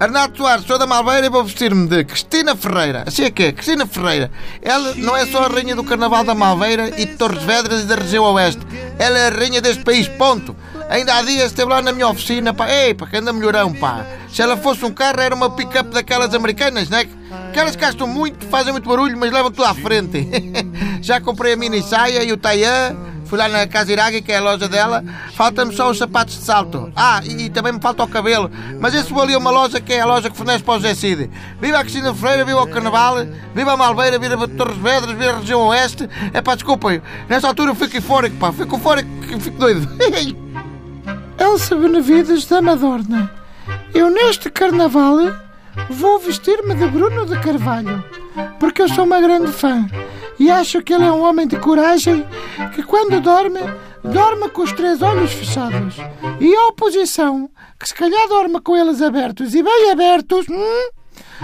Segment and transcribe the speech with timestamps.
[0.00, 3.04] Arnaldo Soares, sou da Malveira e vou vestir-me de Cristina Ferreira.
[3.06, 4.30] Assim é que é, Cristina Ferreira.
[4.62, 7.84] Ela não é só a rainha do Carnaval da Malveira e de Torres Vedras e
[7.84, 8.66] da região Oeste.
[8.98, 10.56] Ela é a rainha deste país, ponto.
[10.88, 12.72] Ainda há dias esteve lá na minha oficina, pá.
[12.72, 14.06] Ei, pá, que anda melhorão, pá.
[14.32, 17.06] Se ela fosse um carro, era uma pick-up daquelas americanas, né?
[17.50, 20.26] Aquelas que gastam muito, fazem muito barulho, mas levam tudo à frente.
[21.02, 22.96] Já comprei a mini saia e o taiã.
[23.30, 25.04] Fui lá na Casa Iragui, que é a loja dela.
[25.34, 26.92] Falta-me só os sapatos de salto.
[26.96, 28.50] Ah, e, e, também me falta o cabelo.
[28.80, 30.76] Mas esse vou ali a uma loja que é a loja que fornece para o
[30.78, 31.30] José Cid.
[31.60, 33.18] Viva a Cristina Freira, viva o Carnaval,
[33.54, 36.10] viva a Malveira, viva a Torres Vedras, viva a região Oeste.
[36.32, 37.00] É pá, desculpem.
[37.28, 38.52] Nessa altura eu fico eufórico, pá.
[38.52, 39.88] Fico eufórico, fico doido.
[41.38, 43.30] Elsa Benavides da Madorna.
[43.94, 45.18] Eu neste Carnaval
[45.88, 48.02] vou vestir-me de Bruno de Carvalho.
[48.58, 49.88] Porque eu sou uma grande fã
[50.40, 52.26] e acho que ele é um homem de coragem
[52.74, 53.60] que, quando dorme,
[54.02, 55.96] dorme com os três olhos fechados.
[56.40, 60.90] E a oposição, que se calhar dorme com eles abertos e bem abertos, hum,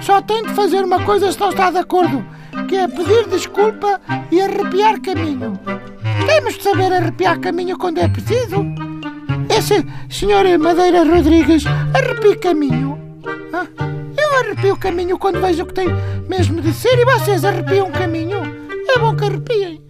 [0.00, 2.24] só tem de fazer uma coisa se não está de acordo,
[2.66, 4.00] que é pedir desculpa
[4.30, 5.60] e arrepiar caminho.
[6.24, 8.64] Temos de saber arrepiar caminho quando é preciso.
[9.50, 12.98] Essa senhora Madeira Rodrigues arrepia caminho.
[14.16, 15.88] Eu arrepio caminho quando vejo que tem
[16.26, 18.57] mesmo de ser e vocês arrepiam caminho.
[19.00, 19.88] Bom que arrepiem.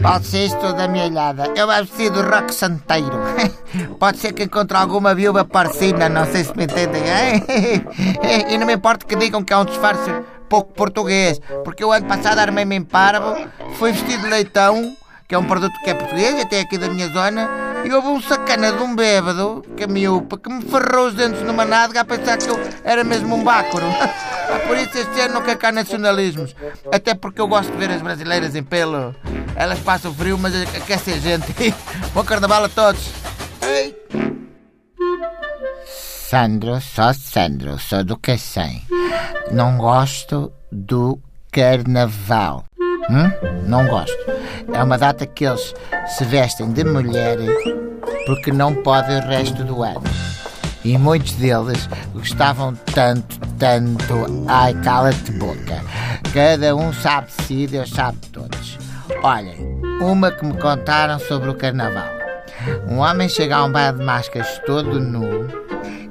[0.00, 1.52] Pode ser isto da minha olhada.
[1.56, 3.18] Eu vou vestir do rock santeiro.
[3.98, 7.02] Pode ser que encontre alguma viúva parcina, não sei se me entendem.
[8.48, 10.10] E não me importa que digam que é um disfarce
[10.48, 13.36] pouco português, porque o ano passado armei-me em parvo,
[13.74, 17.08] fui vestido de leitão, que é um produto que é português, até aqui da minha
[17.08, 17.46] zona,
[17.84, 21.42] e houve um sacana de um bêbado, que é miúpa, que me ferrou os dentes
[21.42, 23.86] numa nádega a pensar que eu era mesmo um bácoro.
[24.66, 26.54] Por isso este ano quer cá nacionalismos.
[26.92, 29.14] Até porque eu gosto de ver as brasileiras em pelo.
[29.54, 31.74] Elas passam frio, mas aquecem a gente.
[32.14, 33.12] Bom carnaval a todos.
[36.30, 38.82] Sandro, só Sandro, sou do Cacém.
[39.50, 41.18] Não gosto do
[41.50, 42.67] carnaval.
[43.10, 43.30] Hum?
[43.66, 44.16] Não gosto.
[44.72, 45.74] É uma data que eles
[46.06, 47.38] se vestem de mulher
[48.26, 50.02] porque não podem o resto do ano.
[50.84, 54.46] E muitos deles gostavam tanto, tanto.
[54.46, 55.82] Ai, cala-te boca.
[56.32, 58.78] Cada um sabe de si, Deus sabe de todos.
[59.22, 62.08] Olhem, uma que me contaram sobre o carnaval.
[62.88, 65.67] Um homem chega a um bar de máscaras todo nu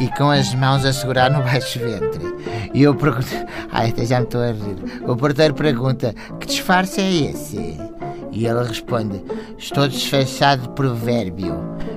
[0.00, 2.38] e com as mãos a segurar no baixo ventre.
[2.72, 3.26] E eu pergunto.
[3.70, 5.02] Ai, até já me estou a rir.
[5.06, 7.78] O porteiro pergunta: Que disfarce é esse?
[8.32, 9.22] E ele responde:
[9.56, 11.56] Estou disfarçado de provérbio.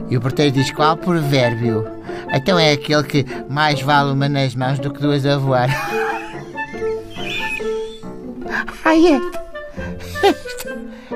[0.09, 1.85] E o porteiro diz: Qual provérbio?
[2.34, 5.69] Então é aquele que mais vale uma nas mãos do que duas a voar.
[8.85, 9.19] Ai é.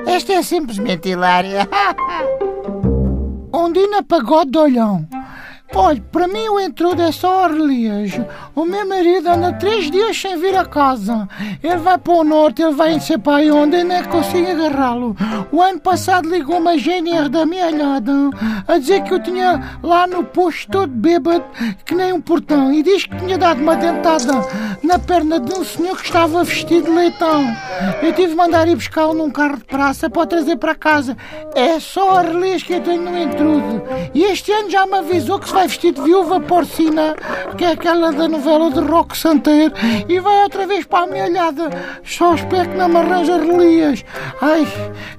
[0.06, 1.68] Esta é simplesmente hilária.
[3.52, 5.08] Ondina Pagode de Olhão.
[5.74, 8.12] Olha, para mim o intrudo é só Arlias.
[8.54, 11.28] O meu marido anda três dias sem vir a casa.
[11.62, 15.16] Ele vai para o norte, ele vai em sei para onde, eu nem consigo agarrá-lo.
[15.50, 18.12] O ano passado ligou uma GNR da minha olhada
[18.66, 21.44] a dizer que eu tinha lá no posto todo bêbado,
[21.84, 24.32] que nem um portão, e diz que tinha dado uma dentada
[24.82, 27.44] na perna de um senhor que estava vestido de leitão.
[28.02, 31.16] Eu tive de mandar ir buscá-lo num carro de praça para o trazer para casa.
[31.54, 33.82] É só Arlias que eu tenho no intrudo.
[34.14, 37.16] E este ano já me avisou que se vai vestido de viúva porcina,
[37.56, 39.72] que é aquela da novela de Rock Santeiro,
[40.06, 41.70] e vai outra vez para a minha olhada.
[42.04, 44.04] Só espero que não me arranja relias.
[44.42, 44.68] Ai,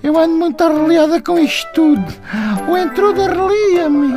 [0.03, 2.05] eu ando muito arreliada com isto tudo.
[2.69, 4.13] O intrudo arrelia-me.